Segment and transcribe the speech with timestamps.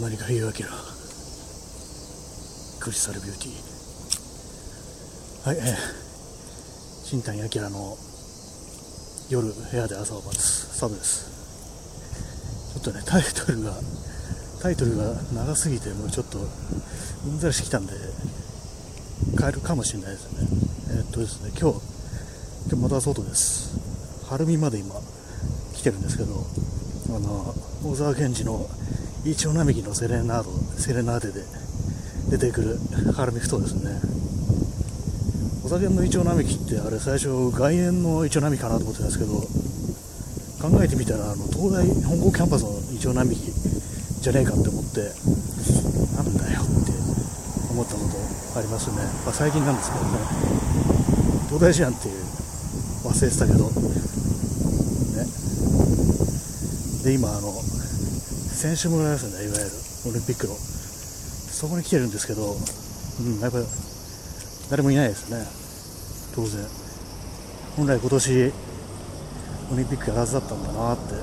[0.00, 0.70] 何か言うわけだ
[2.80, 5.48] クリスタルビューティー。
[5.48, 5.76] はいえー、
[7.04, 7.98] 新谷明の
[9.28, 11.28] 夜部屋で朝を待つサブです。
[12.72, 13.74] ちょっとねタイトルが
[14.62, 17.92] タイトルが長すぎてもうちょっとうんざりしてきたんで
[19.38, 20.48] 変えるかもしれないですね。
[20.96, 21.80] え、っとですね今日
[22.70, 23.76] 今日また外です。
[24.30, 24.94] 晴海まで今
[25.74, 26.46] 来てるんですけど
[27.14, 27.54] あの
[27.84, 28.66] 大沢健二の
[29.22, 31.44] イチョウ並木のセレナードセレナーデで
[32.30, 32.78] 出てくる
[33.12, 34.00] 晴海ふ頭ですね。
[35.62, 39.44] お酒のイチョウ並木ってあれ最初外苑のイチョウ並木かなと思ってたんですけど
[40.56, 45.04] 考えてみたらあの東大本郷キャンパスのイチョウ並木じゃねえかって思って
[46.16, 46.92] なんだよって
[47.70, 50.16] 思ったことありますね、まあ、最近なんですけどね。
[51.52, 52.14] 東大じゃんっていう
[53.04, 53.68] 忘れてたけど。
[53.68, 55.28] ね。
[57.04, 57.52] で今あの
[58.60, 59.70] 選手村ですねいわゆる。
[60.12, 60.52] オリンピックの。
[60.52, 63.64] そこに来てるんですけど、うん、やっぱり
[64.68, 65.40] 誰もいないですね。
[66.36, 66.60] 当然。
[67.78, 68.52] 本来今年
[69.72, 71.14] オリンピックやらずだったんだなって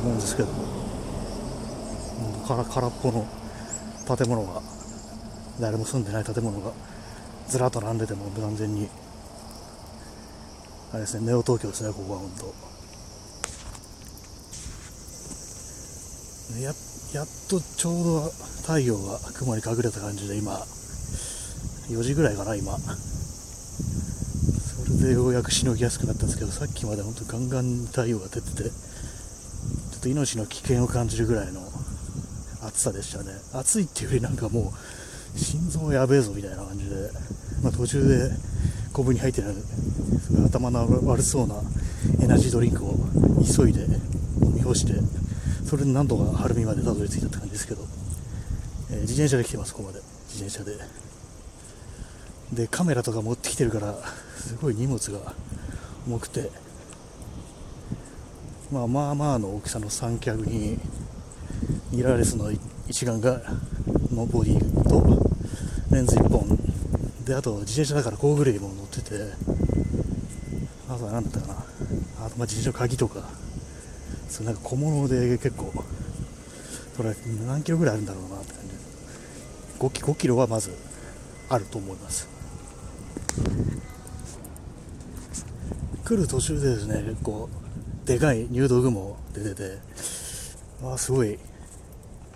[0.00, 0.56] 思うんですけど、うん、
[2.48, 3.26] 空空っぽの
[4.16, 4.62] 建物が
[5.60, 6.72] 誰も住んでない建物が
[7.46, 8.88] ずらっと並んでても完全に
[10.92, 12.75] あれですねネオ東京ですねここは本当。
[16.60, 16.72] や
[17.12, 18.30] やっとちょうど
[18.62, 20.52] 太陽が雲に隠れた感じで今
[21.88, 22.78] 4時ぐらいかな今。
[22.78, 28.70] それでようやくしのぎやすくなったんですけどさっきまで本当ガンガン太陽が出ててちょ
[29.98, 31.60] っと命の危険を感じるぐらいの
[32.62, 33.32] 暑さでしたね。
[33.52, 34.72] 暑いっていうよりなんかも
[35.34, 36.96] う心臓やべえぞみたいな感じで、
[37.62, 38.30] まあ、途中で
[38.92, 39.54] コブに入ってる
[40.46, 41.56] 頭の悪そうな
[42.22, 42.94] エナジードリンクを
[43.44, 43.84] 急いで
[44.40, 44.94] 飲み干して
[45.66, 47.82] それで何とか晴海までたどり着いたって感じですけど、
[48.92, 50.00] えー、自転車で来てますここまで。
[50.28, 50.78] 自転車で。
[52.52, 53.96] でカメラとか持ってきてるから
[54.36, 55.34] すごい荷物が
[56.06, 56.50] 重くて。
[58.70, 60.78] まあまあまあの大きさの三脚に
[61.90, 62.52] ミラーレスの
[62.88, 63.40] 一眼が
[64.12, 65.20] のボディと
[65.90, 66.56] レンズ1本。
[67.24, 69.16] であと自転車だから工具類も乗ってて。
[70.88, 71.54] あとは何だったかな。
[71.54, 73.45] あとまあ自転車の鍵とか。
[74.36, 75.72] そなんか小物で結構
[76.94, 77.14] それ
[77.46, 78.74] 何キロぐらいあるんだろうなって感じで
[79.78, 80.76] 5, 5キロはまず
[81.48, 82.28] あると思います。
[86.04, 87.48] 来る途中でですね結構
[88.04, 89.78] でかい入道雲出てて
[90.84, 91.38] ああすごい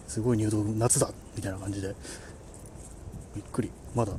[0.09, 1.95] すごい入道雲夏だみたいな感じで。
[3.37, 3.71] びっくり。
[3.95, 4.13] まだ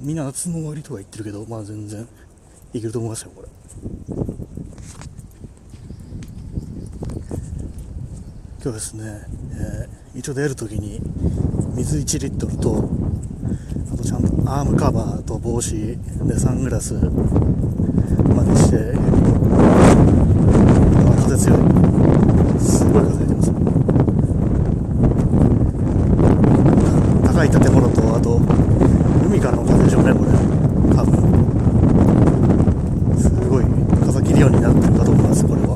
[0.00, 2.08] みんな夏の終わりとか言ってるけどまあ全然
[2.72, 3.48] いけると思いますよこれ。
[8.64, 9.04] 今日ですね、
[9.60, 10.98] えー、一応出るときに
[11.76, 12.88] 水1リットルと
[13.92, 18.96] あとちゃんとアームカバーと帽子でサングラスまでして
[21.20, 21.58] 風強い
[22.58, 23.52] すごい風出てます
[27.34, 28.40] 高い建物とあと
[29.26, 30.30] 海からの風でしょうねこれ
[30.96, 31.12] 多分
[33.20, 33.64] すごい
[34.06, 35.74] 風切るようになってるかと思いますこれは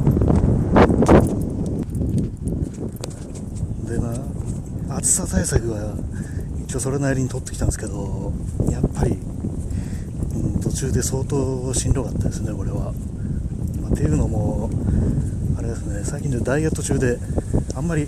[3.89, 4.13] でま
[4.91, 5.95] あ暑さ対策は
[6.65, 8.33] 一応それなりに取ってきたんですけど
[8.71, 12.93] やっぱり、うん、途中で相当しんどかったですねこれは、
[13.81, 14.71] まあ、っていうのも
[15.59, 17.19] あれですね最近でダイエット中で
[17.75, 18.07] あんまり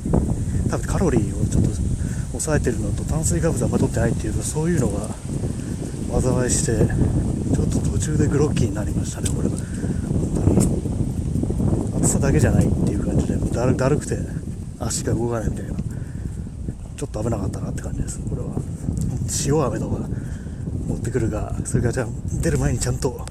[0.71, 1.71] 多分カロリーをちょっと
[2.33, 5.09] 抑えてるのと炭水化物あんま取ってないっていうとそういうのが
[6.21, 6.77] 災いして
[7.55, 9.57] ちょっと途中でグロッキーになりましたねこれは。
[9.57, 12.05] 本当に。
[12.05, 14.40] 暑さだけじゃないっていう感じでだるだるくて。
[14.81, 15.75] 足が動かないみたいな。
[16.97, 18.19] ちょっと危なかったなって感じです。
[18.21, 18.49] これは。
[19.47, 20.09] 塩飴とか
[20.89, 22.07] 持ってくるがそれからじゃあ
[22.43, 23.25] 出る前にちゃんと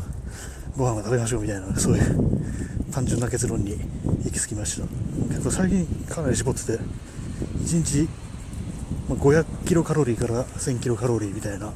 [0.78, 3.78] ご飯を食べましょうみたいなそういう単純な結論に
[4.24, 4.88] 行き着きました。
[5.28, 8.08] 結構最近かなり絞ってて1日
[9.10, 11.74] 500キロカロリーから1000キロカロリーみたいな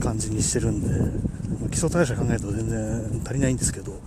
[0.00, 3.98] 感じにしてるんで、基礎代謝考えると全然足りないんですけど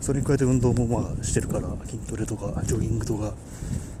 [0.00, 3.34] それに加えて運動もまあしてるから筋トレとかジョギングとか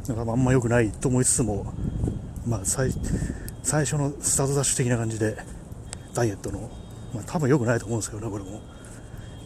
[0.08, 1.72] なんかあんま良くないと思いつつも、
[2.46, 2.90] まあ最、
[3.62, 5.36] 最初のスタートダッシュ的な感じで
[6.14, 6.70] ダイエットの、
[7.14, 8.60] まあ、多分良くないと思うんですけどねこれも。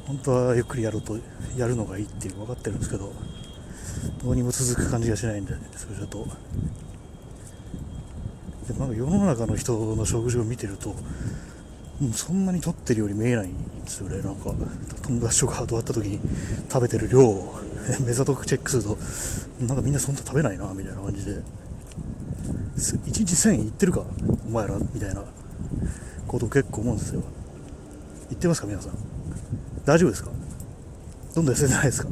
[0.07, 1.17] 本当はゆっくりやると
[1.57, 3.13] やるのがいいっていう分かってるんですけど
[4.25, 6.27] どうにも続く感じがしないんでそれだと。
[8.67, 10.95] でなんか世の中の人の食事を見てると
[12.13, 13.55] そんなに取ってるように見えないん
[13.85, 14.23] ですよね。
[14.23, 14.53] なんか
[15.03, 16.21] 友達とかと会った時に
[16.71, 17.55] 食べてる量を。
[18.07, 18.99] 目ざとくチェックすると
[19.67, 21.41] なんかみんなそんな食べないなみたいな感じで。
[22.77, 24.03] 1日1000円いってるか
[24.47, 25.25] お前らみたいな。
[26.27, 27.23] こと結構思うんですよ。
[28.29, 28.93] 言ってますか皆さん。
[29.85, 30.31] 大丈夫ですか？
[31.35, 32.09] どんどん痩せてないですか？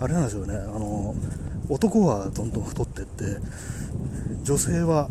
[0.00, 0.54] あれなんですよね。
[0.54, 1.14] あの
[1.70, 3.24] 男はどんどん太ってって
[4.42, 5.08] 女性は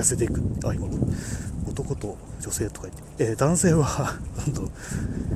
[0.00, 0.40] 痩せていく。
[0.64, 0.86] あ今
[1.68, 4.16] 男と女性とか言って、えー、男性は
[4.46, 4.70] どんどん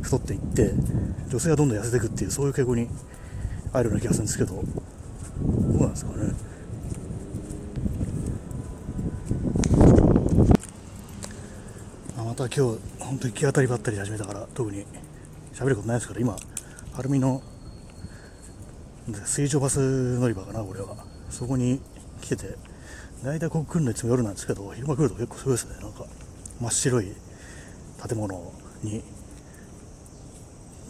[0.01, 0.73] 太っていって
[1.29, 2.89] 女性はどんどん痩せていくっていうそういう傾向に
[3.73, 6.33] あるような気がするんですけどどうなんですかね。
[12.17, 14.87] また今日本当に行き当たりばったり始めたから特に
[15.53, 16.35] 喋ることないですから今
[16.95, 17.43] 晴海の
[19.27, 20.97] 水上バス乗り場かなこれは。
[21.29, 21.81] そこに
[22.21, 22.57] 来てて
[23.25, 25.77] 大体ここ来るのいつも夜なんですけど昼間来ると結構すごいですね。
[25.81, 26.05] なんか
[26.61, 27.13] 真っ白い
[28.09, 28.53] 建物
[28.83, 29.03] に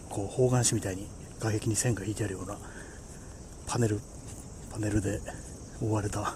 [0.09, 1.09] こう方眼紙みたいに
[1.41, 2.57] 外壁に線が引いてあるような
[3.67, 4.01] パネル
[4.73, 5.21] パネルで
[5.83, 6.35] 覆われた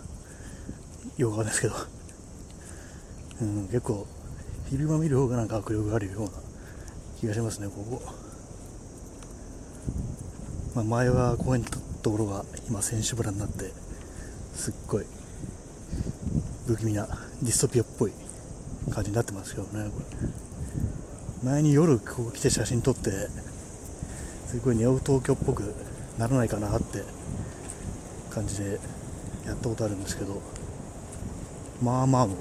[1.16, 1.74] 洋画ですけど、
[3.40, 4.06] うん、結構
[4.68, 6.30] 昼間見る方がなんか迫力があるような
[7.18, 8.02] 気がしますねここ、
[10.74, 11.68] まあ、前は公園の
[12.02, 13.72] ところが今選手村になって
[14.54, 15.06] すっごい
[16.66, 17.06] 不気味な
[17.42, 18.12] ディストピアっぽい
[18.92, 21.48] 感じになってますけどねこれ。
[21.48, 23.10] 前に夜ここ来て写真撮って
[24.46, 25.74] すごいネオ東京っぽく
[26.18, 27.02] ならないかなって
[28.30, 28.80] 感じで
[29.46, 30.42] やったことあるんですけど
[31.82, 32.34] まあまあの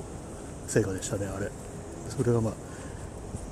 [0.67, 1.51] 成果でしたねあれ。
[2.09, 2.53] それはまあ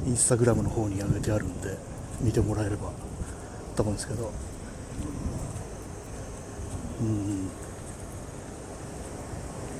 [0.07, 1.77] インスタグラムの方に上げてあるんで
[2.21, 2.91] 見てもらえれば
[3.75, 4.31] と思うんですけど。
[7.01, 7.49] うん。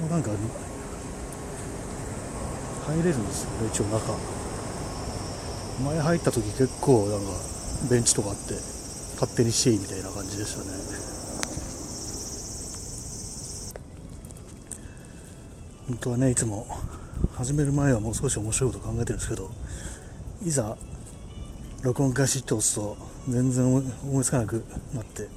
[0.10, 0.32] なんか
[2.86, 4.14] 入れるんですよね一応中。
[5.84, 7.26] 前入った時結構なんか
[7.90, 8.54] ベンチとかあって
[9.20, 10.66] 勝手にしていいみたいな感じでしたね。
[15.88, 16.68] 本当はねいつも
[17.36, 19.50] 始める前はもう少し面白いこと考えてるんですけど
[20.46, 20.78] いざ
[21.82, 22.96] 録音開始って押すと
[23.28, 24.64] 全然思いつかなく
[24.94, 25.28] なって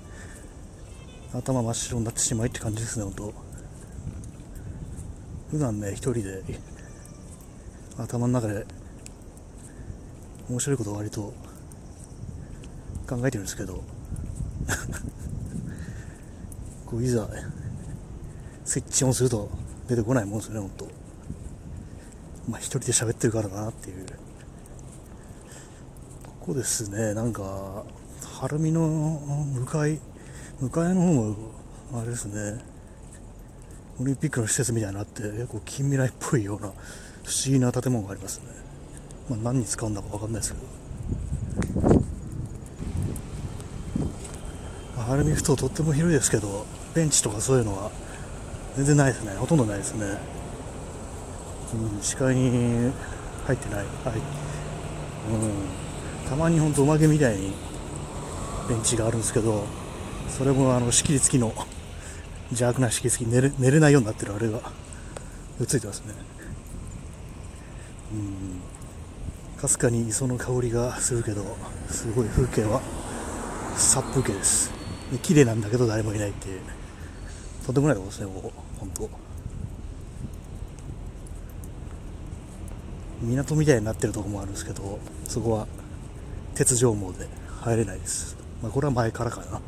[1.32, 3.34] 頭真っ白になってしまいって感じですね本当。
[5.50, 6.42] 普段ね一人で
[7.98, 8.66] 頭の中で
[10.48, 11.34] 面白いことを割と
[13.08, 13.82] 考えてるんですけど。
[16.87, 17.28] こういざ
[18.64, 19.50] スイッチオンすると
[19.88, 20.88] 出てこないもんですよね本当
[22.48, 24.06] まあ一人で喋ってるからだなっていう。
[26.40, 27.82] ここですねなんか
[28.22, 29.20] 晴海の
[29.52, 29.99] 向かい
[30.60, 31.37] 向かいの方も
[31.92, 32.60] あれですね
[34.00, 36.72] オリンピックの施設みたいになって結構近未来っぽいような
[37.26, 38.44] 不思議な建物がありますね、
[39.28, 40.76] まあ、何に使うんだか分かんないですけど。
[45.06, 47.93] 晴海ふ頭とっても広いですけどベンチとかそういうのは
[48.76, 49.32] 全然ないですね。
[49.37, 50.05] ほとんどないですね、
[51.94, 52.93] うん、視界に
[53.46, 53.87] 入ってない、はい。
[56.25, 57.52] うん、たまに本当おまけみたいに
[58.69, 59.64] ベンチがあるんですけど
[60.28, 61.52] それもあの仕切り付きの
[62.50, 64.61] 邪悪な仕切り付き寝れ寝れないようになってるあれが
[65.67, 66.14] ついてますね。
[69.61, 71.56] かすかに磯の香りがするけど
[71.88, 72.81] すごい風景は
[73.76, 74.70] 殺風景です。
[75.23, 76.61] 綺麗なんだけど誰もいないっていう。
[77.64, 78.52] とんでもないとこですねここ。
[78.78, 79.11] 本当。
[83.23, 85.66] 港みたいになってるとこもあるんですけどそこは
[86.54, 87.26] 鉄条網で
[87.62, 89.61] 入れないです、まあ、これは前からかな。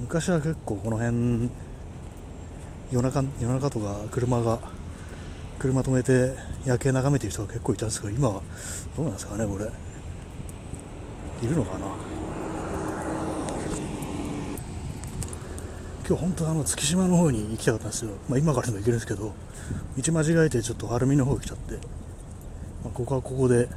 [0.00, 1.48] 昔は結構この辺
[2.90, 4.58] 夜中夜中とか車が
[5.64, 6.34] 車止めて
[6.66, 8.42] 夜景眺めてる人が結構いたんですけど今は
[8.94, 9.64] どうなんですかねこれ。
[9.64, 11.86] いるのかな？
[16.06, 19.32] 今日本当はあの月島の方に行きたかったんですよ、まあ、今からでも行けるんですけど
[19.96, 21.80] 道間違えてちょっと晴海の方来ちゃって、ま
[22.88, 23.70] あ、ここはここで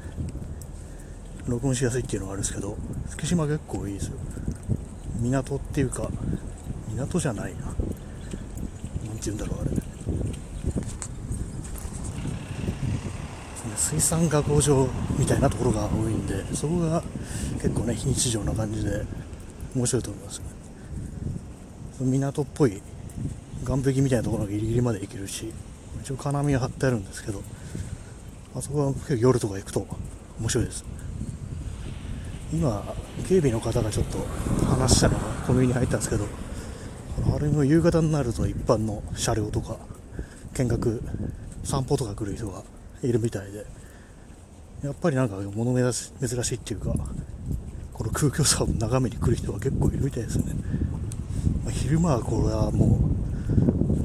[1.47, 2.75] 録音しやすいっていうのがあるんですけど
[3.07, 4.17] 月島結構いいですよ。
[5.21, 6.09] 港っていうか
[6.89, 7.59] 港じゃないな。
[7.61, 7.75] 何
[9.19, 9.71] て言うんだろうあれ。
[13.77, 17.03] 水産加工場みたいなところが多いんでそこが
[17.53, 19.05] 結構ね非日常な感じで
[19.75, 20.41] 面白いと思います
[21.99, 22.81] 港っぽい
[23.65, 25.53] 岸壁みたいなところがギリギリまで行けるし
[26.01, 27.41] 一応金網が張ってあるんですけど
[28.55, 29.87] あそこは結構夜とか行くと
[30.39, 30.85] 面白いです。
[32.53, 32.81] 今
[33.27, 34.19] 警備の方がちょっと
[34.65, 36.25] 話したのがコンビニに入ったんですけど
[37.35, 39.77] あれも夕方になると一般の車両とか
[40.53, 41.03] 見学
[41.65, 42.63] 散歩とか来る人が
[43.03, 43.65] いるみたいで。
[44.83, 45.91] やっぱりなんか物珍
[46.43, 46.93] しいっていうか
[47.93, 50.53] この空虚さを眺めに来る人が結構いるみたいですね、
[51.63, 53.09] まあ、昼間はこれはも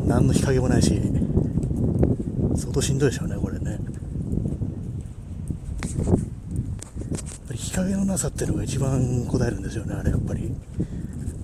[0.03, 0.99] う何の日陰もないし
[2.57, 3.73] 相当しんどいでしょうねこれね。
[3.73, 3.81] やっ
[7.49, 10.55] ぱり日陰のなさっていうのが一番答えるんですよねあれやっぱり。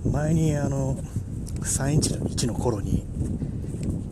[0.05, 0.97] 前にあの
[1.61, 3.05] 311の頃に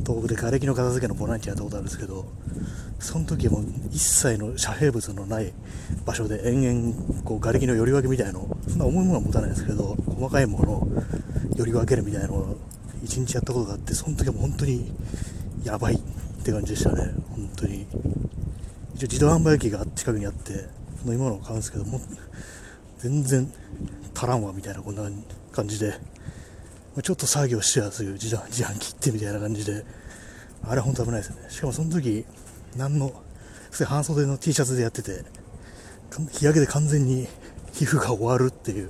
[0.05, 2.25] 東北で瓦礫の片付けのボランティアやったことあるんですけど
[2.99, 5.53] その時も一切の遮蔽物のない
[6.05, 10.87] 場所で延々こう瓦礫のより分けみたいのそんな重いものは持たないですけど細かいものを
[11.55, 12.57] より分けるみたいなのを
[13.03, 14.91] 一日やったことがあってその時はも本当に
[15.63, 15.99] やばいっ
[16.43, 17.13] て感じでしたね。
[17.29, 17.85] 本当に
[18.95, 20.53] 一応自動販売機が近くにあって
[21.05, 22.01] 飲み物を買うんですけども
[22.97, 23.51] 全然
[24.15, 25.03] 足らんわみたいなこんな
[25.51, 25.93] 感じで
[27.03, 29.85] ちょっと作業しやすい自自販機ってみたいな感じで
[30.63, 31.37] あれ本当危ないですね。
[31.49, 32.25] しかもその時
[32.77, 33.11] 何の
[33.85, 35.23] 半袖の T シャツでやってて
[36.31, 37.27] 日焼けで完全に
[37.73, 38.89] 皮膚が終わるっていう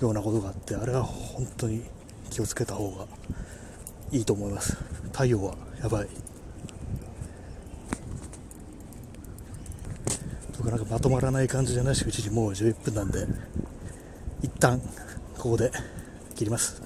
[0.00, 1.82] ようなことがあってあれは本当に
[2.30, 3.06] 気をつけた方が
[4.10, 4.76] いいと思います。
[5.12, 6.08] 太陽はやばい。
[10.58, 13.26] 僕なんかまとまらない感じじゃないし一時もう11分なんで
[14.42, 14.80] 一旦
[15.38, 15.70] ここで
[16.34, 16.79] 切ります。